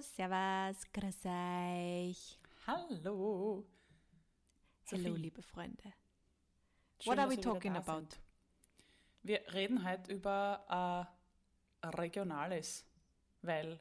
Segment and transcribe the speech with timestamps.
[0.00, 2.38] Servus, grüß euch.
[2.66, 3.64] Hallo.
[4.90, 5.82] Hallo, liebe Freunde.
[7.00, 8.00] Schön, What are we talking about?
[8.00, 8.20] sind.
[9.22, 11.08] Wir reden heute über
[11.82, 12.84] äh, Regionales,
[13.42, 13.80] weil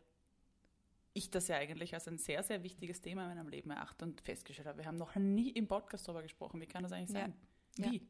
[1.13, 4.21] ich das ja eigentlich als ein sehr, sehr wichtiges Thema in meinem Leben erachte und
[4.21, 4.79] festgestellt habe.
[4.79, 6.59] Wir haben noch nie im Podcast darüber gesprochen.
[6.61, 7.21] Wie kann das eigentlich Ja.
[7.25, 7.33] sein?
[7.77, 7.91] Ja.
[7.91, 8.07] Wie?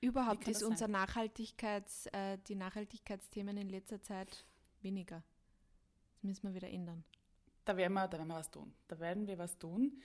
[0.00, 4.44] Überhaupt Wie kann ist unser Nachhaltigkeits, äh, die Nachhaltigkeitsthemen in letzter Zeit
[4.82, 5.22] weniger.
[6.14, 7.04] Das müssen wir wieder ändern.
[7.64, 8.74] Da werden, wir, da werden wir was tun.
[8.88, 10.00] Da werden wir was tun.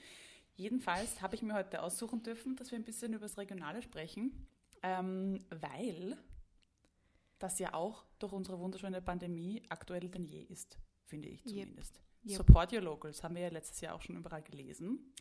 [0.56, 4.48] Jedenfalls habe ich mir heute aussuchen dürfen, dass wir ein bisschen über das Regionale sprechen,
[4.84, 6.18] ähm, weil
[7.38, 11.50] das ja auch durch unsere wunderschöne Pandemie aktueller denn je ist, finde ich Yep.
[11.50, 12.02] zumindest.
[12.26, 12.36] Yep.
[12.38, 15.14] Support Your Locals haben wir ja letztes Jahr auch schon überall gelesen.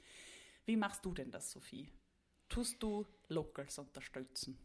[0.67, 1.89] Wie machst du denn das, Sophie?
[2.49, 4.59] Tust du Locals unterstützen?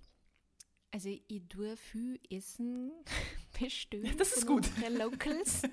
[0.89, 2.91] Also ich tue viel Essen
[3.59, 4.67] bestellen Das ist gut.
[4.89, 5.61] Locals.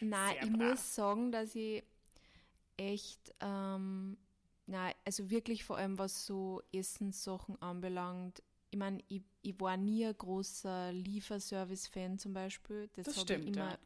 [0.00, 0.70] Nein, Sehr ich brav.
[0.70, 1.82] muss sagen, dass ich
[2.76, 4.16] echt, ähm,
[4.66, 8.42] nein, also wirklich vor allem was so Essenssachen anbelangt.
[8.70, 12.88] Ich meine, ich, ich war nie ein großer Lieferservice-Fan zum Beispiel.
[12.94, 13.78] Das, Das habe ich immer ja.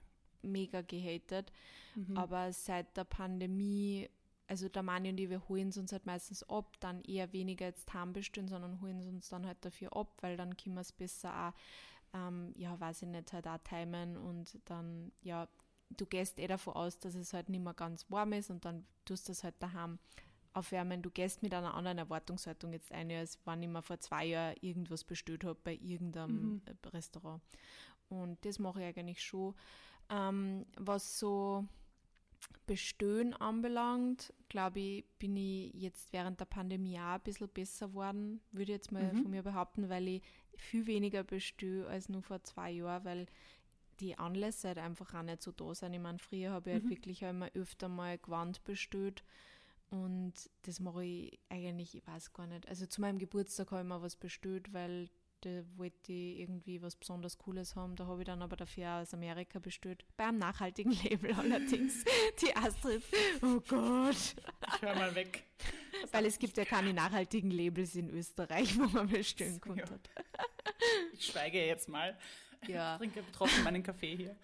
[0.42, 1.50] mega gehatet.
[1.94, 2.16] Mhm.
[2.16, 4.08] Aber seit der Pandemie,
[4.46, 7.66] also der Mani und ich, wir holen es uns halt meistens ab, dann eher weniger
[7.66, 10.92] jetzt heim-bestellen, sondern holen es uns dann halt dafür ab, weil dann können wir es
[10.92, 15.48] besser auch, ähm, ja, weiß ich nicht, halt auch timen und dann, ja,
[16.00, 18.84] du gehst eh davon aus, dass es halt nicht mehr ganz warm ist und dann
[19.04, 19.98] tust du es halt daheim
[20.52, 21.02] aufwärmen.
[21.02, 24.56] Du gehst mit einer anderen Erwartungshaltung jetzt ein, als wenn ich mir vor zwei Jahren
[24.60, 26.62] irgendwas bestellt habe bei irgendeinem Mhm.
[26.92, 27.42] Restaurant.
[28.08, 29.54] Und das mache ich eigentlich schon.
[30.10, 31.66] Ähm, was so
[32.66, 38.40] Bestellen anbelangt, glaube ich, bin ich jetzt während der Pandemie auch ein bisschen besser geworden,
[38.52, 39.16] würde ich jetzt mal Mhm.
[39.22, 40.22] von mir behaupten, weil ich
[40.56, 43.26] viel weniger bestelle als nur vor zwei Jahren, weil
[44.00, 45.94] die Anlässe halt einfach auch nicht so da sind.
[45.94, 46.90] Ich meine, früher habe ich halt Mhm.
[46.90, 49.24] wirklich auch immer öfter mal Gewand bestellt
[49.90, 52.68] und das mache ich eigentlich, ich weiß gar nicht.
[52.68, 55.08] Also zu meinem Geburtstag habe ich mir was bestellt, weil
[55.42, 57.96] da wollte ich irgendwie was besonders Cooles haben.
[57.96, 60.06] Da habe ich dann aber dafür auch aus Amerika bestellt.
[60.16, 62.02] Bei einem nachhaltigen Label allerdings.
[62.40, 63.02] Die Astrid,
[63.42, 64.16] oh Gott.
[64.16, 65.44] Ich höre mal weg.
[66.12, 69.58] Weil es gibt ja keine nachhaltigen Labels in Österreich, wo man bestellen Ja.
[69.60, 70.00] konnte.
[71.12, 72.18] Ich schweige jetzt mal.
[72.68, 72.94] Ja.
[72.94, 74.36] Ich trinke betroffen meinen Kaffee hier.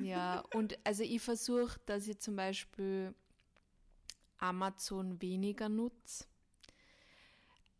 [0.00, 3.14] Ja, und also ich versuche, dass ich zum Beispiel
[4.38, 6.24] Amazon weniger nutze.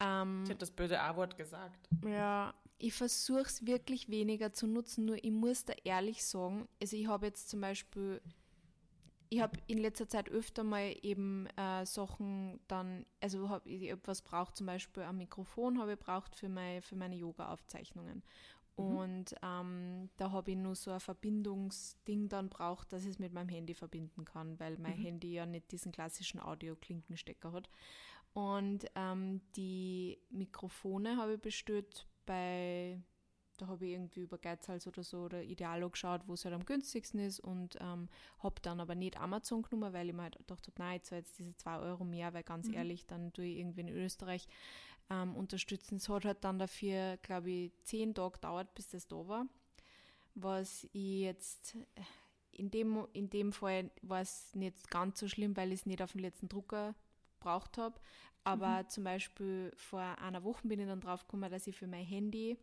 [0.01, 1.89] Ähm, Ich habe das böse A-Wort gesagt.
[2.05, 6.97] Ja, ich versuche es wirklich weniger zu nutzen, nur ich muss da ehrlich sagen, also
[6.97, 8.21] ich habe jetzt zum Beispiel,
[9.31, 14.23] ich habe in letzter Zeit öfter mal eben äh, Sachen dann, also habe ich etwas
[14.23, 18.23] braucht, zum Beispiel ein Mikrofon habe ich braucht für, mein, für meine Yoga-Aufzeichnungen.
[18.77, 23.33] Und ähm, da habe ich nur so ein Verbindungsding dann braucht, dass ich es mit
[23.33, 27.71] meinem Handy verbinden kann, weil mein Handy ja nicht diesen klassischen Audio-Klinkenstecker hat.
[28.35, 33.01] Und ähm, die Mikrofone habe ich bestellt bei,
[33.57, 36.65] da habe ich irgendwie über Geizhals oder so oder Idealo geschaut, wo es halt am
[36.65, 38.09] günstigsten ist und ähm,
[38.39, 41.21] habe dann aber nicht Amazon genommen, weil ich mir halt gedacht habe, nein, ich zahle
[41.21, 44.49] jetzt diese 2 Euro mehr, weil ganz ehrlich, dann tue ich irgendwie in Österreich
[45.11, 45.97] ähm, unterstützen.
[45.97, 49.47] Es hat halt dann dafür, glaube ich, 10 Tage gedauert, bis das da war.
[50.35, 52.03] Was ich jetzt äh,
[52.53, 56.03] in dem, in dem Fall war es nicht ganz so schlimm, weil ich es nicht
[56.03, 56.95] auf dem letzten Drucker
[57.41, 58.01] braucht habe.
[58.45, 62.05] Aber zum Beispiel vor einer Woche bin ich dann drauf gekommen, dass ich für mein
[62.05, 62.57] Handy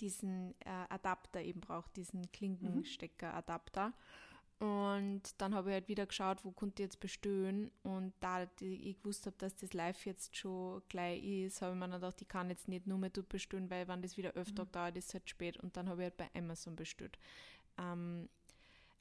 [0.00, 3.92] diesen äh, Adapter eben brauche, diesen Klinkenstecker-Adapter.
[4.60, 7.70] Und dann habe ich halt wieder geschaut, wo konnte ich jetzt bestellen.
[7.82, 11.88] Und da ich gewusst habe, dass das live jetzt schon gleich ist, habe ich mir
[11.88, 14.66] dann gedacht, ich kann jetzt nicht nur mehr dort bestellen, weil wenn das wieder öfter
[14.66, 15.56] dauert, ist es halt spät.
[15.56, 17.18] Und dann habe ich halt bei Amazon bestellt.
[17.78, 18.28] Ähm,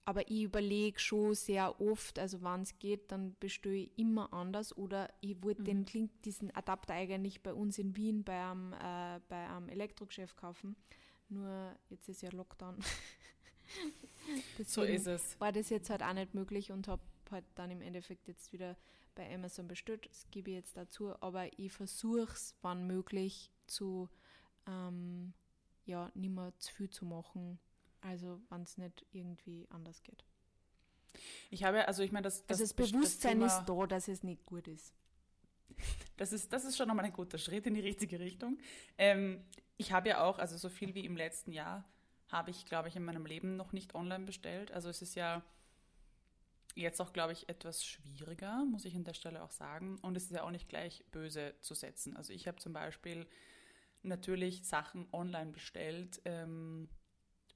[0.09, 4.75] aber ich überlege schon sehr oft, also wenn es geht, dann bestelle ich immer anders
[4.75, 9.19] oder ich wollte den Klink, diesen Adapter eigentlich bei uns in Wien bei einem, äh,
[9.29, 10.75] bei einem Elektrogeschäft kaufen.
[11.27, 12.79] Nur jetzt ist ja Lockdown.
[14.65, 15.39] So ist es.
[15.39, 18.75] war das jetzt halt auch nicht möglich und habe halt dann im Endeffekt jetzt wieder
[19.13, 20.07] bei Amazon bestellt.
[20.09, 24.09] Das gebe ich jetzt dazu, aber ich versuche es, wann möglich, zu
[24.65, 25.33] ähm,
[25.85, 27.59] ja, nicht mehr zu viel zu machen.
[28.01, 30.23] Also wenn es nicht irgendwie anders geht.
[31.49, 34.07] Ich habe, also ich meine, das, das, also das das Bewusstsein Thema- ist da, dass
[34.07, 34.93] es nicht gut ist.
[36.17, 38.57] Das ist, das ist schon nochmal ein guter Schritt in die richtige Richtung.
[38.97, 39.43] Ähm,
[39.77, 41.89] ich habe ja auch, also so viel wie im letzten Jahr,
[42.27, 44.71] habe ich, glaube ich, in meinem Leben noch nicht online bestellt.
[44.71, 45.43] Also es ist ja
[46.75, 49.97] jetzt auch, glaube ich, etwas schwieriger, muss ich an der Stelle auch sagen.
[50.01, 52.15] Und es ist ja auch nicht gleich böse zu setzen.
[52.15, 53.25] Also ich habe zum Beispiel
[54.03, 56.87] natürlich Sachen online bestellt, ähm,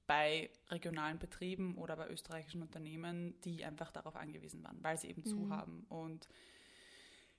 [0.08, 5.22] bei regionalen Betrieben oder bei österreichischen Unternehmen, die einfach darauf angewiesen waren, weil sie eben
[5.22, 5.26] mhm.
[5.26, 5.86] zu haben.
[5.90, 6.28] Und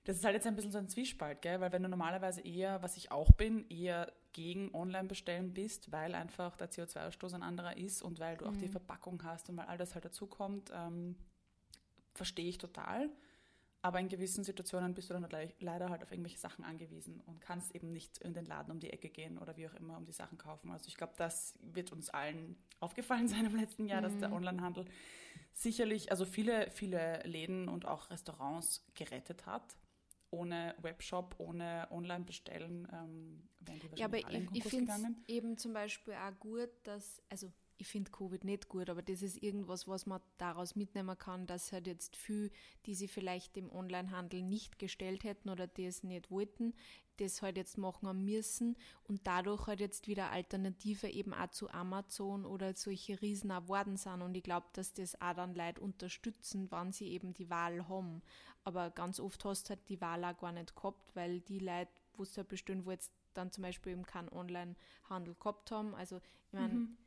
[0.05, 1.59] das ist halt jetzt ein bisschen so ein Zwiespalt, gell?
[1.59, 6.57] weil wenn du normalerweise eher, was ich auch bin, eher gegen Online-Bestellen bist, weil einfach
[6.57, 8.51] der CO2-Ausstoß ein anderer ist und weil du mhm.
[8.51, 8.71] auch die mhm.
[8.71, 11.15] Verpackung hast und weil all das halt dazukommt, ähm,
[12.13, 13.09] verstehe ich total.
[13.85, 15.27] Aber in gewissen Situationen bist du dann
[15.59, 18.89] leider halt auf irgendwelche Sachen angewiesen und kannst eben nicht in den Laden um die
[18.89, 20.71] Ecke gehen oder wie auch immer um die Sachen kaufen.
[20.71, 24.05] Also ich glaube, das wird uns allen aufgefallen sein im letzten Jahr, mhm.
[24.05, 24.37] dass der mhm.
[24.37, 24.85] Onlinehandel
[25.53, 29.77] sicherlich, also viele, viele Läden und auch Restaurants gerettet hat
[30.31, 34.93] ohne Webshop, ohne Online-Bestellen ähm, wären die wahrscheinlich ja, aber alle in ich, ich finde
[35.27, 39.41] eben zum Beispiel auch gut, dass, also ich finde Covid nicht gut, aber das ist
[39.41, 42.49] irgendwas, was man daraus mitnehmen kann, dass halt jetzt viele,
[42.85, 46.73] die sie vielleicht im Onlinehandel nicht gestellt hätten oder die es nicht wollten,
[47.17, 52.45] das halt jetzt machen müssen und dadurch halt jetzt wieder Alternative eben auch zu Amazon
[52.45, 56.91] oder solche Riesen erworben sind und ich glaube, dass das auch dann Leute unterstützen, wann
[56.91, 58.21] sie eben die Wahl haben.
[58.63, 61.91] Aber ganz oft hast du halt die Wahl auch gar nicht gehabt, weil die Leute,
[62.15, 65.93] wo es halt bestehen, wo jetzt dann zum Beispiel eben keinen Online-Handel gehabt haben.
[65.93, 66.17] Also
[66.47, 66.97] ich meine, mhm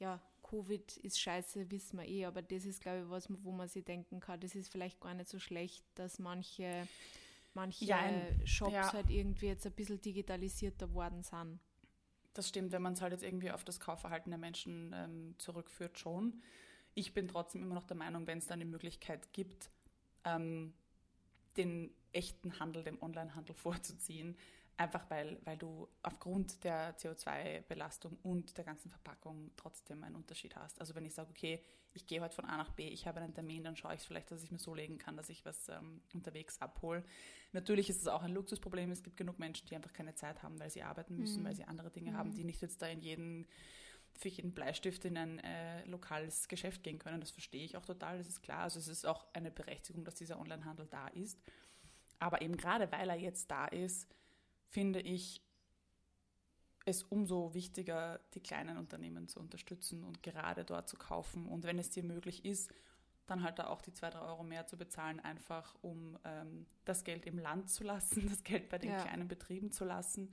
[0.00, 3.68] ja, Covid ist scheiße, wissen wir eh, aber das ist, glaube ich, was, wo man
[3.68, 6.88] sich denken kann, das ist vielleicht gar nicht so schlecht, dass manche,
[7.54, 8.00] manche ja,
[8.44, 8.92] Shops ja.
[8.92, 11.60] halt irgendwie jetzt ein bisschen digitalisierter worden sind.
[12.32, 15.98] Das stimmt, wenn man es halt jetzt irgendwie auf das Kaufverhalten der Menschen ähm, zurückführt,
[15.98, 16.42] schon.
[16.94, 19.70] Ich bin trotzdem immer noch der Meinung, wenn es dann die Möglichkeit gibt,
[20.24, 20.72] ähm,
[21.56, 24.36] den echten Handel dem Onlinehandel vorzuziehen,
[24.80, 30.80] Einfach weil, weil du aufgrund der CO2-Belastung und der ganzen Verpackung trotzdem einen Unterschied hast.
[30.80, 31.62] Also wenn ich sage, okay,
[31.92, 34.30] ich gehe heute von A nach B, ich habe einen Termin, dann schaue ich vielleicht,
[34.30, 37.04] dass ich mir so legen kann, dass ich was ähm, unterwegs abhole.
[37.52, 38.90] Natürlich ist es auch ein Luxusproblem.
[38.90, 41.48] Es gibt genug Menschen, die einfach keine Zeit haben, weil sie arbeiten müssen, mhm.
[41.48, 42.16] weil sie andere Dinge mhm.
[42.16, 43.46] haben, die nicht jetzt da in jeden
[44.14, 47.20] für jeden Bleistift in ein äh, lokales Geschäft gehen können.
[47.20, 48.62] Das verstehe ich auch total, das ist klar.
[48.62, 51.38] Also es ist auch eine Berechtigung, dass dieser Onlinehandel da ist.
[52.18, 54.08] Aber eben gerade weil er jetzt da ist,
[54.70, 55.42] finde ich
[56.86, 61.46] es umso wichtiger, die kleinen Unternehmen zu unterstützen und gerade dort zu kaufen.
[61.46, 62.72] Und wenn es dir möglich ist,
[63.26, 67.04] dann halt da auch die zwei, drei Euro mehr zu bezahlen, einfach um ähm, das
[67.04, 69.02] Geld im Land zu lassen, das Geld bei den ja.
[69.02, 70.32] kleinen Betrieben zu lassen.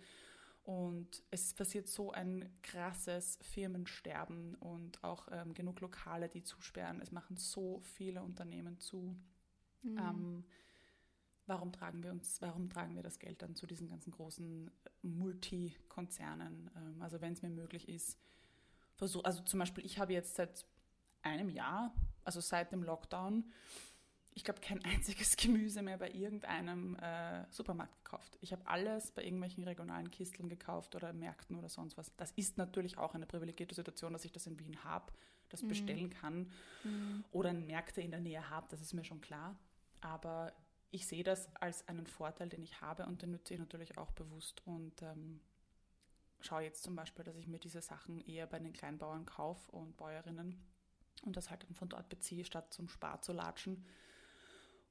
[0.64, 7.00] Und es passiert so ein krasses Firmensterben und auch ähm, genug Lokale, die zusperren.
[7.02, 9.16] Es machen so viele Unternehmen zu.
[9.84, 9.98] Mhm.
[9.98, 10.46] Ähm,
[11.48, 15.08] warum tragen wir uns, warum tragen wir das Geld dann zu diesen ganzen großen äh,
[15.08, 16.70] Multikonzernen?
[16.76, 18.20] Ähm, also wenn es mir möglich ist,
[18.96, 20.66] versuch, also zum Beispiel, ich habe jetzt seit
[21.22, 23.52] einem Jahr, also seit dem Lockdown,
[24.34, 28.38] ich glaube, kein einziges Gemüse mehr bei irgendeinem äh, Supermarkt gekauft.
[28.42, 32.16] Ich habe alles bei irgendwelchen regionalen Kisteln gekauft oder Märkten oder sonst was.
[32.18, 35.12] Das ist natürlich auch eine privilegierte Situation, dass ich das in Wien habe,
[35.50, 35.70] das mhm.
[35.70, 36.52] bestellen kann
[36.84, 37.24] mhm.
[37.32, 39.58] oder Märkte in der Nähe habe, das ist mir schon klar.
[40.02, 40.54] Aber
[40.92, 44.12] ich sehe das als einen Vorteil, den ich habe und den nutze ich natürlich auch
[44.12, 45.42] bewusst und ähm,
[46.40, 49.98] schaue jetzt zum Beispiel, dass ich mir diese Sachen eher bei den Kleinbauern kaufe und
[49.98, 50.56] Bäuerinnen
[51.24, 53.86] und das halt dann von dort beziehe, statt zum Spar zu latschen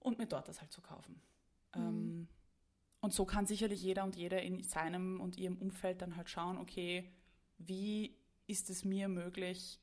[0.01, 1.21] und mir dort das halt zu kaufen.
[1.75, 1.81] Mhm.
[1.81, 2.29] Ähm,
[3.01, 6.59] und so kann sicherlich jeder und jede in seinem und ihrem Umfeld dann halt schauen,
[6.59, 7.13] okay,
[7.59, 8.17] wie
[8.47, 9.81] ist es mir möglich,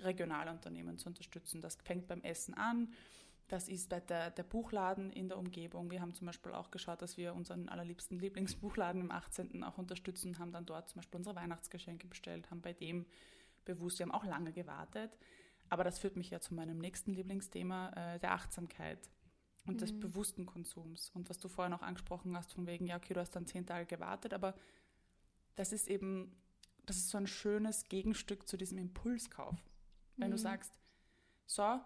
[0.00, 1.60] regionale Unternehmen zu unterstützen.
[1.60, 2.92] Das fängt beim Essen an,
[3.48, 5.90] das ist bei der, der Buchladen in der Umgebung.
[5.90, 9.62] Wir haben zum Beispiel auch geschaut, dass wir unseren allerliebsten Lieblingsbuchladen im 18.
[9.64, 13.06] auch unterstützen, haben dann dort zum Beispiel unsere Weihnachtsgeschenke bestellt, haben bei dem
[13.64, 15.16] bewusst, wir haben auch lange gewartet.
[15.68, 19.10] Aber das führt mich ja zu meinem nächsten Lieblingsthema, äh, der Achtsamkeit
[19.66, 19.78] und mhm.
[19.78, 21.10] des bewussten Konsums.
[21.10, 23.66] Und was du vorher noch angesprochen hast, von wegen, ja, okay, du hast dann zehn
[23.66, 24.54] Tage gewartet, aber
[25.54, 26.34] das ist eben,
[26.86, 29.56] das ist so ein schönes Gegenstück zu diesem Impulskauf.
[30.16, 30.32] Wenn mhm.
[30.32, 30.72] du sagst,
[31.46, 31.80] so,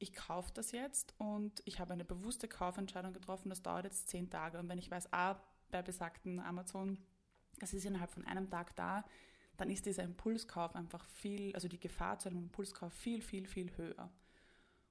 [0.00, 4.30] ich kaufe das jetzt und ich habe eine bewusste Kaufentscheidung getroffen, das dauert jetzt zehn
[4.30, 4.58] Tage.
[4.58, 5.36] Und wenn ich weiß, ah,
[5.70, 6.98] bei besagten Amazon,
[7.58, 9.04] das ist innerhalb von einem Tag da,
[9.58, 13.76] dann ist dieser Impulskauf einfach viel, also die Gefahr zu einem Impulskauf viel, viel, viel
[13.76, 14.10] höher.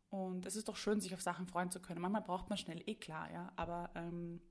[0.10, 2.02] Und es ist doch schön, sich auf Sachen freuen zu können.
[2.02, 4.42] Manchmal braucht man schnell, eh klar, ja, aber ähm,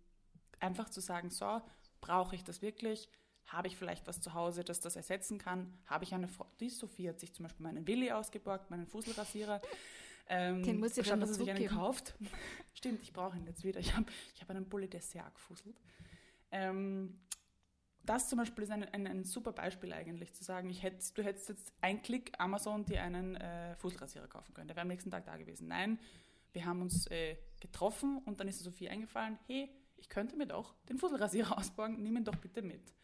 [0.59, 1.62] einfach zu sagen, so,
[2.00, 3.09] brauche ich das wirklich?
[3.47, 5.79] Habe ich vielleicht was zu Hause, das das ersetzen kann?
[5.87, 9.61] Habe ich eine Frau, die Sophie hat sich zum Beispiel meinen Willi ausgeborgt, meinen Fusselrasierer.
[10.28, 12.14] Ähm, Den muss ich dann dass er sich einen kauft.
[12.75, 13.80] Stimmt, ich brauche ihn jetzt wieder.
[13.80, 15.80] Ich habe ich hab einen Bulli, der sehr gefusselt.
[16.50, 17.18] Ähm,
[18.04, 21.23] das zum Beispiel ist ein, ein, ein, super Beispiel eigentlich, zu sagen, ich hätte, du
[21.23, 24.68] hättest jetzt ein Klick Amazon dir einen äh, Fusselrasierer kaufen können.
[24.68, 25.68] Der wäre am nächsten Tag da gewesen.
[25.68, 25.99] Nein,
[26.52, 30.75] wir haben uns äh, getroffen und dann ist Sophie eingefallen, hey, ich könnte mir doch
[30.88, 32.94] den Fusselrasierer ausborgen, nimm ihn doch bitte mit.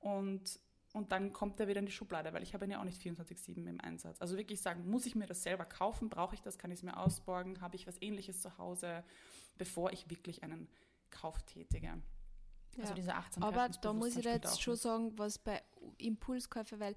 [0.00, 0.58] Und
[0.92, 3.00] und dann kommt er wieder in die Schublade, weil ich habe ihn ja auch nicht
[3.00, 4.20] 24-7 im Einsatz.
[4.20, 6.08] Also wirklich sagen, muss ich mir das selber kaufen?
[6.08, 6.58] Brauche ich das?
[6.58, 7.60] Kann ich es mir ausborgen?
[7.60, 9.04] Habe ich was ähnliches zu Hause,
[9.56, 10.68] bevor ich wirklich einen
[11.10, 11.90] Kauf tätige?
[11.90, 12.02] Also
[12.76, 12.82] Ja.
[12.82, 13.52] Also diese Achtsamkeit.
[13.52, 15.62] Aber und das da muss ich da jetzt schon sagen, was bei
[15.98, 16.94] Impulskäufe, weil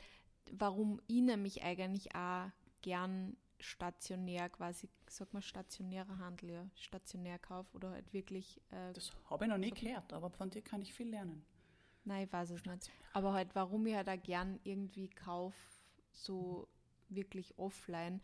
[0.52, 2.50] warum ich nämlich eigentlich auch
[2.82, 9.12] gern stationär quasi, sag mal stationärer Handel, ja, stationär kauf oder halt wirklich, äh, Das
[9.30, 11.46] habe ich noch nie gehört, aber von dir kann ich viel lernen.
[12.06, 12.92] Nein, ich weiß es nicht.
[13.14, 15.56] Aber halt, warum ich halt auch gern irgendwie kauf,
[16.12, 16.68] so
[17.10, 18.22] wirklich offline,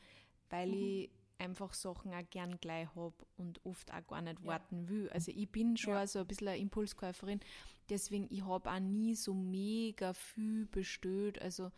[0.50, 0.84] weil Mhm.
[0.84, 4.48] ich einfach Sachen auch gern gleich habe und oft auch gar nicht Ja.
[4.48, 5.10] warten will.
[5.12, 6.08] Also ich bin schon Ja.
[6.08, 7.40] so ein bisschen eine Impulskäuferin,
[7.90, 11.72] deswegen ich habe auch nie so mega viel bestellt, also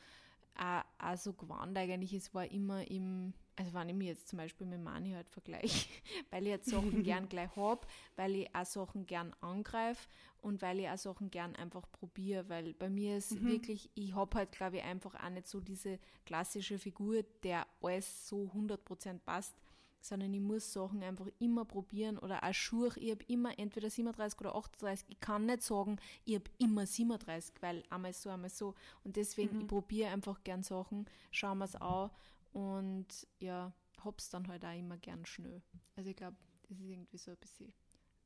[0.55, 4.37] auch, auch so gewandt eigentlich, es war immer im, also wenn ich mich jetzt zum
[4.37, 5.87] Beispiel mit Mani halt vergleiche,
[6.31, 10.07] weil ich jetzt Sachen gern gleich habe, weil ich auch Sachen gern angreife
[10.41, 13.47] und weil ich auch Sachen gern einfach probiere, weil bei mir ist Mhm.
[13.47, 18.27] wirklich, ich habe halt glaube ich einfach auch nicht so diese klassische Figur, der alles
[18.27, 19.55] so 100% passt,
[20.03, 24.39] sondern ich muss Sachen einfach immer probieren oder auch Schuhe, ich habe immer entweder 37
[24.41, 28.73] oder 38, ich kann nicht sagen, ich habe immer 37, weil einmal so, einmal so
[29.03, 29.61] und deswegen, Mhm.
[29.61, 32.09] ich probiere einfach gern Sachen, schauen wir es an
[32.51, 35.61] und ja, hab's dann halt auch immer gern schnell.
[35.95, 37.73] Also ich glaube, das ist irgendwie so ein bisschen,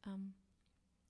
[0.05, 0.33] ähm,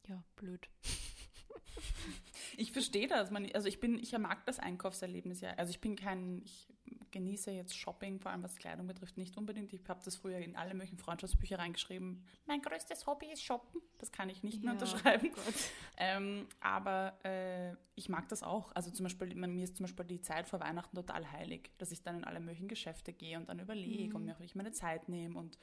[0.07, 0.69] ja, blöd.
[2.57, 3.31] Ich verstehe das.
[3.31, 5.51] Man, also ich bin, ich mag das Einkaufserlebnis ja.
[5.51, 6.67] Also ich bin kein, ich
[7.11, 9.71] genieße jetzt Shopping, vor allem was Kleidung betrifft, nicht unbedingt.
[9.73, 12.23] Ich habe das früher in alle möglichen Freundschaftsbücher reingeschrieben.
[12.45, 13.81] Mein größtes Hobby ist Shoppen.
[13.99, 15.31] Das kann ich nicht mehr Ja, unterschreiben.
[15.33, 15.53] Gott.
[15.97, 18.71] Ähm, aber äh, ich mag das auch.
[18.75, 21.71] Also zum Beispiel, ich meine, mir ist zum Beispiel die Zeit vor Weihnachten total heilig,
[21.77, 24.15] dass ich dann in alle möglichen Geschäfte gehe und dann überlege Mhm.
[24.15, 25.57] und mir auch wirklich meine Zeit nehme und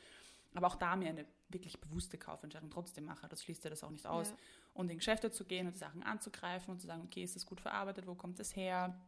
[0.55, 3.29] aber auch da mir eine wirklich bewusste Kaufentscheidung trotzdem mache.
[3.29, 4.31] Das schließt ja das auch nicht aus.
[4.31, 4.37] Ja.
[4.75, 7.47] Und in Geschäfte zu gehen und die Sachen anzugreifen und zu sagen, okay, ist das
[7.47, 8.99] gut verarbeitet, wo kommt das her?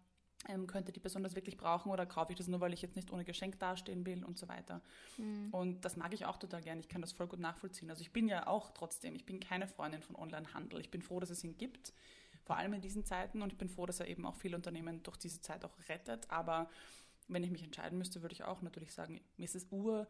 [0.47, 2.97] Ähm, könnte die Person das wirklich brauchen oder kaufe ich das nur, weil ich jetzt
[2.97, 4.83] nicht ohne Geschenk dastehen will und so weiter.
[5.17, 5.49] Mhm.
[5.53, 6.81] Und das mag ich auch total gerne.
[6.81, 7.89] Ich kann das voll gut nachvollziehen.
[7.89, 10.81] Also ich bin ja auch trotzdem, ich bin keine Freundin von Onlinehandel.
[10.81, 11.95] Ich bin froh, dass es ihn gibt,
[12.43, 13.41] vor allem in diesen Zeiten.
[13.41, 16.31] Und ich bin froh, dass er eben auch viele Unternehmen durch diese Zeit auch rettet.
[16.31, 16.69] Aber
[17.29, 20.07] wenn ich mich entscheiden müsste, würde ich auch natürlich sagen, mir ist es ur,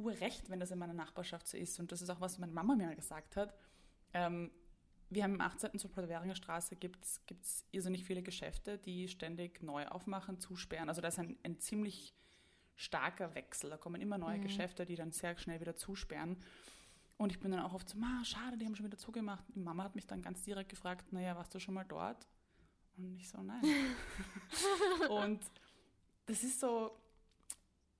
[0.00, 1.78] urrecht, wenn das in meiner Nachbarschaft so ist.
[1.78, 3.54] Und das ist auch, was meine Mama mir mal gesagt hat.
[4.12, 4.50] Ähm,
[5.10, 5.78] wir haben im 18.
[5.78, 10.88] zur Portwäringer Straße gibt es irrsinnig viele Geschäfte, die ständig neu aufmachen, zusperren.
[10.88, 12.14] Also da ist ein, ein ziemlich
[12.76, 13.70] starker Wechsel.
[13.70, 14.42] Da kommen immer neue Mhm.
[14.42, 16.36] Geschäfte, die dann sehr schnell wieder zusperren.
[17.18, 19.44] Und ich bin dann auch oft so, Ma, schade, die haben schon wieder zugemacht.
[19.54, 22.26] Die Mama hat mich dann ganz direkt gefragt, naja, warst du schon mal dort?
[22.96, 23.62] Und ich so, nein.
[25.10, 25.40] und
[26.26, 26.96] das ist so,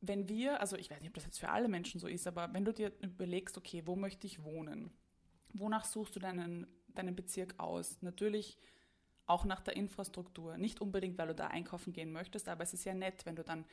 [0.00, 2.52] wenn wir, also ich weiß nicht, ob das jetzt für alle Menschen so ist, aber
[2.52, 4.90] wenn du dir überlegst, okay, wo möchte ich wohnen?
[5.52, 8.00] Wonach suchst du deinen, deinen Bezirk aus?
[8.00, 8.59] Natürlich
[9.26, 10.57] auch nach der Infrastruktur.
[10.57, 13.45] Nicht unbedingt, weil du da einkaufen gehen möchtest, aber es ist ja nett, wenn du
[13.45, 13.64] dann,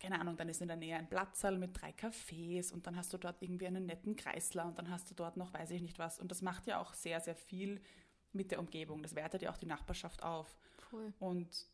[0.00, 3.12] keine Ahnung, dann ist in der Nähe ein Platzsaal mit drei Cafés und dann hast
[3.12, 5.98] du dort irgendwie einen netten Kreisler und dann hast du dort noch, weiß ich nicht
[5.98, 6.18] was.
[6.18, 7.80] Und das macht ja auch sehr, sehr viel
[8.32, 9.02] mit der Umgebung.
[9.02, 10.56] Das wertet ja auch die Nachbarschaft auf.
[10.90, 11.12] Voll.
[11.20, 11.68] Und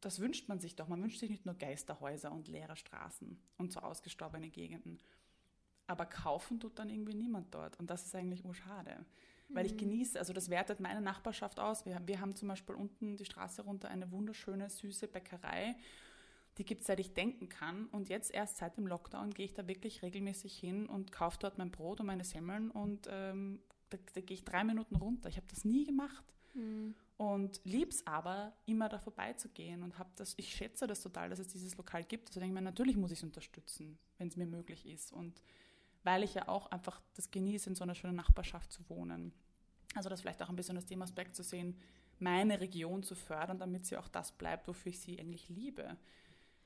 [0.00, 0.88] das wünscht man sich doch.
[0.88, 4.98] Man wünscht sich nicht nur Geisterhäuser und leere Straßen und so ausgestorbene Gegenden.
[5.86, 7.78] Aber kaufen tut dann irgendwie niemand dort.
[7.78, 9.04] Und das ist eigentlich urschade.
[9.48, 11.84] Weil ich genieße, also das wertet meine Nachbarschaft aus.
[11.84, 15.74] Wir, wir haben zum Beispiel unten die Straße runter eine wunderschöne, süße Bäckerei.
[16.58, 17.86] Die gibt es seit ich denken kann.
[17.86, 21.58] Und jetzt erst seit dem Lockdown gehe ich da wirklich regelmäßig hin und kaufe dort
[21.58, 22.70] mein Brot und meine Semmeln.
[22.70, 25.28] Und ähm, da, da gehe ich drei Minuten runter.
[25.28, 26.94] Ich habe das nie gemacht Mhm.
[27.20, 31.48] Und lieb's aber, immer da vorbeizugehen und habe das, ich schätze das total, dass es
[31.48, 32.28] dieses Lokal gibt.
[32.30, 35.12] Also denke ich mir, natürlich muss ich es unterstützen, wenn es mir möglich ist.
[35.12, 35.42] Und
[36.02, 39.34] weil ich ja auch einfach das genieße, in so einer schönen Nachbarschaft zu wohnen.
[39.94, 41.76] Also das vielleicht auch ein bisschen aus dem Aspekt zu sehen,
[42.20, 45.98] meine Region zu fördern, damit sie auch das bleibt, wofür ich sie eigentlich liebe.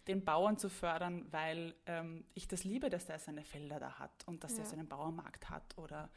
[0.06, 4.22] Den Bauern zu fördern, weil ähm, ich das liebe, dass der seine Felder da hat
[4.28, 4.60] und dass Ja.
[4.62, 6.10] er seinen Bauernmarkt hat oder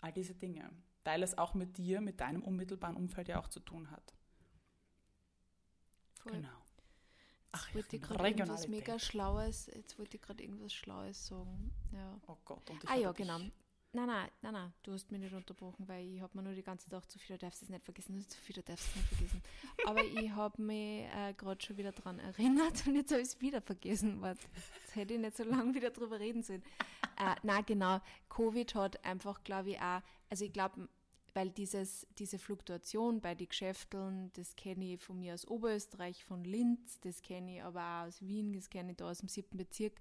[0.00, 0.70] all diese Dinge.
[1.06, 4.12] Weil es auch mit dir, mit deinem unmittelbaren Umfeld ja auch zu tun hat.
[6.18, 6.32] Voll.
[6.32, 6.48] Genau.
[6.48, 11.28] Jetzt Ach, wollte ich ja, gerade irgendwas mega Schlaues, jetzt wollte ich gerade irgendwas Schlaues
[11.28, 11.70] sagen.
[11.92, 12.20] Ja.
[12.26, 12.68] Oh Gott.
[12.70, 13.38] Und ich Ah ja, genau.
[13.38, 16.62] Nein, nein, nein, nein, du hast mich nicht unterbrochen, weil ich habe mir nur die
[16.62, 19.42] ganze Zeit gedacht, Sophie, du darfst es nicht vergessen, Sophie, du darfst es nicht vergessen.
[19.86, 23.40] Aber ich habe mich äh, gerade schon wieder dran erinnert und jetzt habe ich es
[23.40, 24.20] wieder vergessen.
[24.20, 26.62] Warte, jetzt hätte ich nicht so lange wieder drüber reden sollen.
[27.16, 30.88] Äh, na genau, Covid hat einfach, glaube ich, auch, also ich glaube,
[31.36, 36.42] weil dieses, diese Fluktuation bei den Geschäfteln, das kenne ich von mir aus Oberösterreich, von
[36.44, 39.58] Linz, das kenne ich aber auch aus Wien, das kenne ich da aus dem siebten
[39.58, 40.00] Bezirk.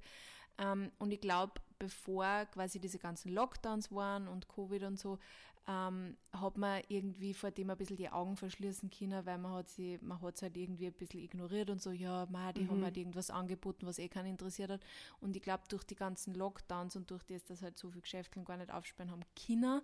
[0.57, 5.19] Ähm, und ich glaube, bevor quasi diese ganzen Lockdowns waren und Covid und so,
[5.67, 9.67] ähm, hat man irgendwie vor dem ein bisschen die Augen verschließen können, weil man hat
[9.67, 12.69] sie, man hat es halt irgendwie ein bisschen ignoriert und so, ja, ma, die mhm.
[12.69, 14.85] haben halt irgendwas angeboten, was eh keinen interessiert hat.
[15.19, 18.41] Und ich glaube, durch die ganzen Lockdowns und durch das, dass halt so viele Geschäfte
[18.41, 19.81] gar nicht aufsperren haben, China,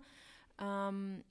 [0.58, 1.24] ähm,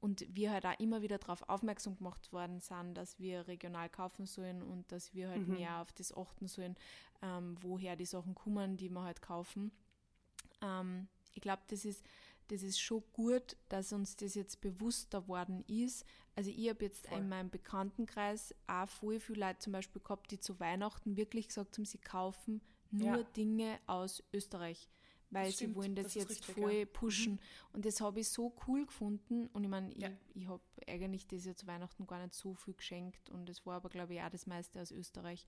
[0.00, 4.26] und wir halt auch immer wieder darauf aufmerksam gemacht worden sind, dass wir regional kaufen
[4.26, 5.54] sollen und dass wir halt mhm.
[5.54, 6.76] mehr auf das achten sollen,
[7.22, 9.72] ähm, woher die Sachen kommen, die wir halt kaufen.
[10.62, 12.04] Ähm, ich glaube, das ist,
[12.48, 16.04] das ist schon gut, dass uns das jetzt bewusster worden ist.
[16.34, 17.18] Also ich habe jetzt Voll.
[17.18, 21.76] in meinem Bekanntenkreis auch voll viele Leute zum Beispiel gehabt, die zu Weihnachten wirklich gesagt
[21.76, 23.22] haben, sie kaufen nur ja.
[23.36, 24.88] Dinge aus Österreich
[25.30, 26.84] weil sie wollen das, das jetzt richtig, voll ja.
[26.86, 27.34] pushen.
[27.34, 27.38] Mhm.
[27.72, 29.46] Und das habe ich so cool gefunden.
[29.48, 30.08] Und ich meine, ja.
[30.08, 33.30] ich, ich habe eigentlich das ja zu Weihnachten gar nicht so viel geschenkt.
[33.30, 35.46] Und es war aber, glaube ich, auch das meiste aus Österreich.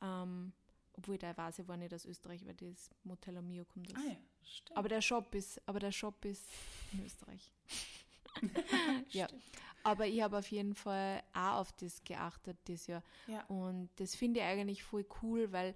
[0.00, 0.52] Ähm,
[0.94, 4.02] obwohl der ich war nicht aus Österreich, weil das Motel Mio kommt aus.
[4.02, 4.76] Ah, ja, stimmt.
[4.76, 6.44] Aber der Shop ist, aber der Shop ist
[6.92, 7.52] in Österreich.
[9.10, 9.28] ja.
[9.84, 13.02] Aber ich habe auf jeden Fall auch auf das geachtet dieses Jahr.
[13.26, 13.44] Ja.
[13.46, 15.74] Und das finde ich eigentlich voll cool, weil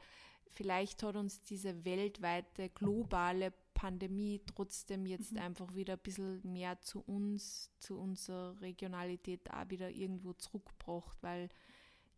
[0.52, 5.38] vielleicht hat uns diese weltweite, globale Pandemie trotzdem jetzt mhm.
[5.38, 11.48] einfach wieder ein bisschen mehr zu uns, zu unserer Regionalität auch wieder irgendwo zurückgebracht, weil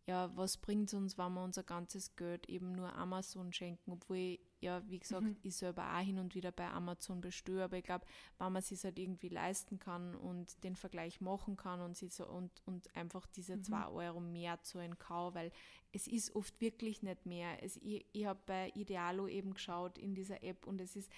[0.07, 4.17] ja, was bringt es uns, wenn wir unser ganzes Geld eben nur Amazon schenken, obwohl
[4.17, 5.37] ich, ja, wie gesagt, mhm.
[5.41, 8.05] ich selber auch hin und wieder bei Amazon bestelle, aber ich glaube,
[8.37, 12.09] wenn man es sich halt irgendwie leisten kann und den Vergleich machen kann und, sie
[12.09, 13.63] so, und, und einfach diese mhm.
[13.63, 15.51] zwei Euro mehr zu Kau, weil
[15.91, 17.63] es ist oft wirklich nicht mehr.
[17.63, 21.11] Es, ich ich habe bei Idealo eben geschaut in dieser App und es ist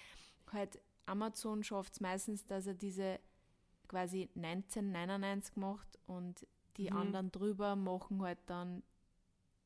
[0.50, 3.20] halt, Amazon schafft es meistens, dass er diese
[3.86, 6.46] quasi 1999 macht und
[6.78, 6.96] die mhm.
[6.96, 8.82] anderen drüber machen halt dann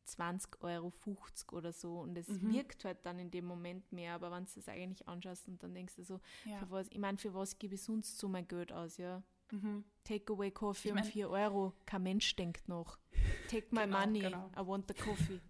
[0.05, 2.53] 20 Euro 50 oder so und es mhm.
[2.53, 5.75] wirkt halt dann in dem Moment mehr, aber wenn du das eigentlich anschaust und dann
[5.75, 6.59] denkst du so, ja.
[6.59, 9.23] für was, ich meine, für was gebe ich sonst so mein Geld aus, ja?
[9.53, 9.85] Mhm.
[10.05, 12.99] Takeaway Coffee ich mein, um 4 Euro, kein Mensch denkt noch.
[13.49, 14.51] Take my genau, money, genau.
[14.57, 15.41] I want the coffee.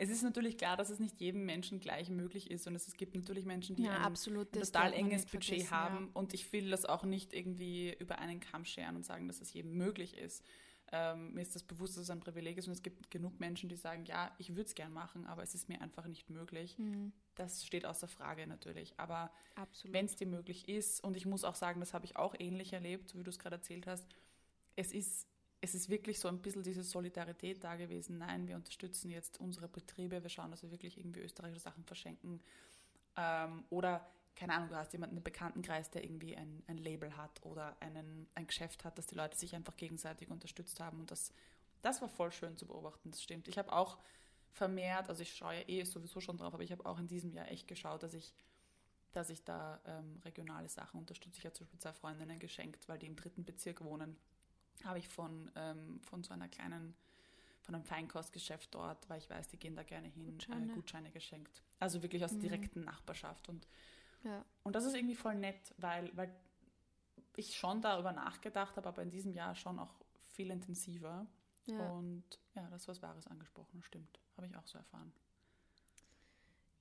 [0.00, 3.14] Es ist natürlich klar, dass es nicht jedem Menschen gleich möglich ist und es gibt
[3.14, 6.10] natürlich Menschen, die ja, ein, absolut, ein total enges Budget haben ja.
[6.14, 9.52] und ich will das auch nicht irgendwie über einen Kamm scheren und sagen, dass es
[9.52, 10.42] jedem möglich ist.
[10.90, 13.68] Ähm, mir ist das bewusst, dass es ein Privileg ist und es gibt genug Menschen,
[13.68, 16.78] die sagen, ja, ich würde es gern machen, aber es ist mir einfach nicht möglich.
[16.78, 17.12] Mhm.
[17.34, 18.94] Das steht außer Frage natürlich.
[18.96, 19.30] Aber
[19.84, 22.72] wenn es dir möglich ist, und ich muss auch sagen, das habe ich auch ähnlich
[22.72, 24.06] erlebt, wie du es gerade erzählt hast,
[24.76, 25.29] es ist
[25.60, 28.18] es ist wirklich so ein bisschen diese Solidarität da gewesen.
[28.18, 32.40] Nein, wir unterstützen jetzt unsere Betriebe, wir schauen, dass wir wirklich irgendwie österreichische Sachen verschenken.
[33.16, 37.44] Ähm, oder, keine Ahnung, du hast jemanden im Bekanntenkreis, der irgendwie ein, ein Label hat
[37.44, 41.00] oder einen, ein Geschäft hat, dass die Leute sich einfach gegenseitig unterstützt haben.
[41.00, 41.32] Und das,
[41.82, 43.46] das war voll schön zu beobachten, das stimmt.
[43.46, 43.98] Ich habe auch
[44.52, 47.32] vermehrt, also ich schaue ja eh sowieso schon drauf, aber ich habe auch in diesem
[47.32, 48.32] Jahr echt geschaut, dass ich
[49.12, 51.38] dass ich da ähm, regionale Sachen unterstütze.
[51.38, 54.16] Ich habe zum Beispiel zwei Freundinnen geschenkt, weil die im dritten Bezirk wohnen
[54.84, 56.94] habe ich von, ähm, von so einer kleinen,
[57.62, 60.74] von einem Feinkostgeschäft dort, weil ich weiß, die gehen da gerne hin, äh, Gutscheine, äh,
[60.74, 61.62] Gutscheine geschenkt.
[61.78, 62.40] Also wirklich aus mhm.
[62.40, 63.48] direkten Nachbarschaft.
[63.48, 63.66] Und,
[64.24, 64.44] ja.
[64.62, 66.34] und das ist irgendwie voll nett, weil, weil
[67.36, 69.94] ich schon darüber nachgedacht habe, aber in diesem Jahr schon auch
[70.28, 71.26] viel intensiver.
[71.66, 71.90] Ja.
[71.90, 74.20] Und ja, das was Wahres angesprochen, stimmt.
[74.36, 75.12] Habe ich auch so erfahren.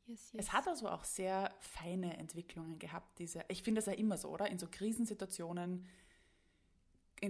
[0.10, 0.46] Yes, yes.
[0.48, 4.30] Es hat also auch sehr feine Entwicklungen gehabt, diese, ich finde das ja immer so,
[4.30, 4.48] oder?
[4.50, 5.86] In so Krisensituationen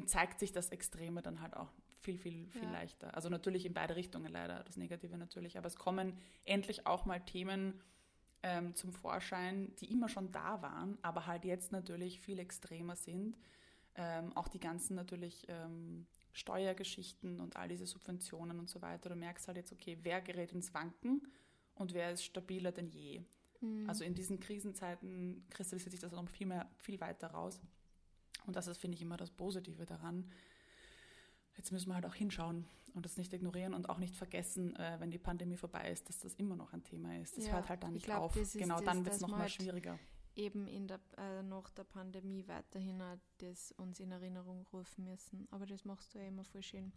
[0.05, 1.71] zeigt sich das Extreme dann halt auch
[2.01, 2.71] viel, viel, viel ja.
[2.71, 3.13] leichter.
[3.15, 5.57] Also natürlich in beide Richtungen leider, das Negative natürlich.
[5.57, 7.81] Aber es kommen endlich auch mal Themen
[8.43, 13.37] ähm, zum Vorschein, die immer schon da waren, aber halt jetzt natürlich viel extremer sind.
[13.95, 19.09] Ähm, auch die ganzen natürlich ähm, Steuergeschichten und all diese Subventionen und so weiter.
[19.09, 21.21] Du merkst halt jetzt, okay, wer gerät ins Wanken
[21.75, 23.21] und wer ist stabiler denn je.
[23.61, 23.89] Mhm.
[23.89, 27.59] Also in diesen Krisenzeiten kristallisiert sich das noch viel mehr, viel weiter raus.
[28.49, 30.29] Und das ist, finde ich, immer das Positive daran.
[31.55, 34.97] Jetzt müssen wir halt auch hinschauen und das nicht ignorieren und auch nicht vergessen, äh,
[34.99, 37.37] wenn die Pandemie vorbei ist, dass das immer noch ein Thema ist.
[37.37, 38.53] Das ja, hört halt dann nicht glaub, auf.
[38.53, 39.99] Genau dann wird es nochmal halt schwieriger
[40.39, 43.03] eben in der, äh, nach der Pandemie weiterhin
[43.39, 45.47] das uns in Erinnerung rufen müssen.
[45.51, 46.91] Aber das machst du ja immer voll schön.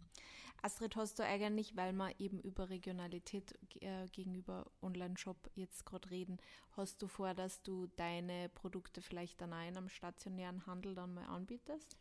[0.61, 6.37] Astrid, hast du eigentlich, weil wir eben über Regionalität äh, gegenüber Online-Shop jetzt gerade reden,
[6.71, 11.13] hast du vor, dass du deine Produkte vielleicht dann auch in einem stationären Handel dann
[11.13, 11.97] mal anbietest?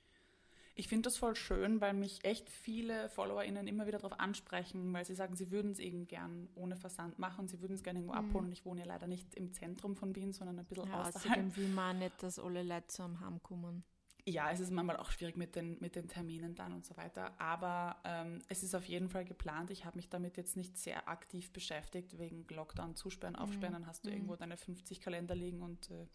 [0.74, 5.04] Ich finde das voll schön, weil mich echt viele FollowerInnen immer wieder darauf ansprechen, weil
[5.04, 8.14] sie sagen, sie würden es eben gern ohne Versand machen, sie würden es gerne irgendwo
[8.18, 8.26] mhm.
[8.26, 8.46] abholen.
[8.46, 11.16] Und ich wohne ja leider nicht im Zentrum von Wien, sondern ein bisschen ja, außerhalb.
[11.26, 13.84] Außerdem will man nicht, dass alle Leute zu einem Heim kommen.
[14.24, 17.38] ja, es ist manchmal auch schwierig mit den, mit den Terminen dann und so weiter.
[17.40, 19.70] Aber ähm, es ist auf jeden Fall geplant.
[19.70, 23.72] Ich habe mich damit jetzt nicht sehr aktiv beschäftigt, wegen Lockdown, Zusperren, Aufsperren.
[23.74, 24.14] Dann hast du Mhm.
[24.16, 26.06] irgendwo deine 50 Kalender liegen und äh,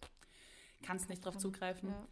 [0.83, 1.89] kannst nicht darauf zugreifen.
[1.89, 2.07] Ja.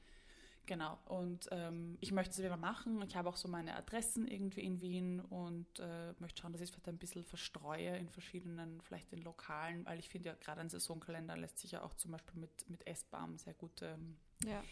[0.68, 0.98] Genau.
[1.06, 3.02] Und ähm, ich möchte es wieder machen.
[3.04, 6.70] Ich habe auch so meine Adressen irgendwie in Wien und äh, möchte schauen, dass ich
[6.70, 10.62] es vielleicht ein bisschen verstreue in verschiedenen, vielleicht in Lokalen, weil ich finde ja gerade
[10.62, 14.64] ein Saisonkalender lässt sich ja auch zum Beispiel mit, mit S-Bahn sehr gut ähm, Ja.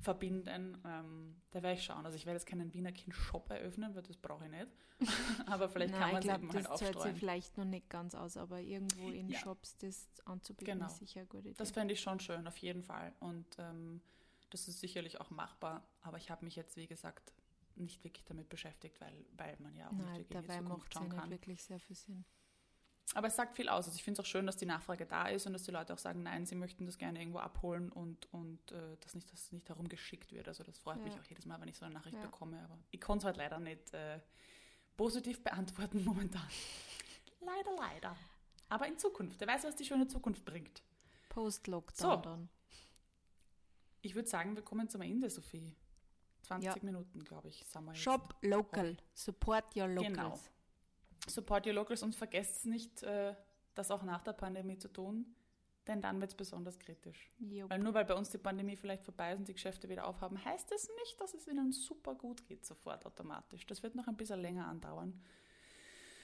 [0.00, 0.78] verbinden.
[0.84, 2.04] Ähm, da werde ich schauen.
[2.06, 4.68] Also ich werde jetzt keinen Wiener Kind-Shop eröffnen, weil das brauche ich nicht.
[5.46, 7.16] aber vielleicht Nein, kann man es eben halt das zahlt sich aufstreuen.
[7.16, 9.38] vielleicht noch nicht ganz aus, aber irgendwo in Ja.
[9.40, 10.86] Shops das anzubieten Genau.
[10.86, 11.56] ist sicher eine gute Idee.
[11.58, 13.12] Das fände ich schon schön, auf jeden Fall.
[13.18, 14.00] Und ähm,
[14.52, 15.86] das ist sicherlich auch machbar.
[16.02, 17.32] Aber ich habe mich jetzt, wie gesagt,
[17.74, 20.62] nicht wirklich damit beschäftigt, weil, weil man ja auch nicht Nein, wirklich in die dabei
[20.62, 21.30] Zukunft schauen nicht kann.
[21.30, 22.24] wirklich sehr viel Sinn.
[23.14, 23.86] Aber es sagt viel aus.
[23.86, 25.92] Also ich finde es auch schön, dass die Nachfrage da ist und dass die Leute
[25.92, 29.52] auch sagen, nein, sie möchten das gerne irgendwo abholen und, und äh, dass nicht, dass
[29.52, 30.48] nicht herumgeschickt wird.
[30.48, 31.20] Also das freut mich Ja.
[31.20, 32.22] auch jedes Mal, wenn ich so eine Nachricht Ja.
[32.22, 32.62] bekomme.
[32.62, 34.20] Aber ich kann es halt leider nicht äh,
[34.96, 36.46] positiv beantworten momentan.
[37.40, 38.16] leider, leider.
[38.68, 39.40] Aber in Zukunft.
[39.40, 40.82] Wer weiß, was die schöne Zukunft bringt.
[41.28, 42.16] Post-Lockdown So.
[42.22, 42.48] dann.
[44.02, 45.74] Ich würde sagen, wir kommen zum Ende, Sophie.
[46.42, 46.76] 20 Ja.
[46.82, 48.02] Minuten, glaube ich, sind wir jetzt.
[48.02, 48.96] Shop local.
[49.14, 50.12] Support your locals.
[50.12, 50.38] Genau.
[51.28, 53.34] Support your locals und vergesst nicht, äh,
[53.74, 55.34] das auch nach der Pandemie zu tun,
[55.86, 57.30] denn dann wird es besonders kritisch.
[57.38, 57.70] Jo.
[57.70, 60.44] Weil nur weil bei uns die Pandemie vielleicht vorbei ist und die Geschäfte wieder aufhaben,
[60.44, 63.64] heißt es nicht, dass es ihnen super gut geht, sofort automatisch.
[63.66, 65.22] Das wird noch ein bisschen länger andauern.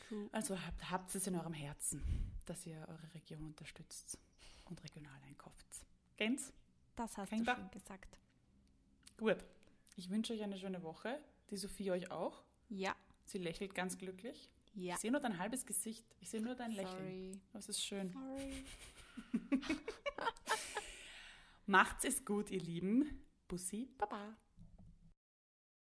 [0.09, 0.29] True.
[0.33, 2.03] Also habt, habt es in eurem Herzen,
[2.45, 4.19] dass ihr eure Region unterstützt
[4.65, 5.67] und regional einkauft.
[6.17, 6.53] Gens?
[6.99, 8.19] Das hast Fängt du schon gesagt.
[9.19, 9.37] Gut.
[9.95, 11.21] Ich wünsche euch eine schöne Woche.
[11.49, 12.43] Die Sophie euch auch.
[12.69, 12.97] Ja.
[13.25, 14.51] Sie lächelt ganz glücklich.
[14.75, 14.95] Ja.
[14.95, 16.05] Ich sehe nur dein halbes Gesicht.
[16.19, 17.33] Ich sehe nur dein Lächeln.
[17.33, 17.41] Sorry.
[17.53, 18.11] Das ist schön.
[18.11, 18.65] Sorry.
[21.67, 23.25] Macht's es gut, ihr Lieben.
[23.47, 24.37] Bussi, Baba.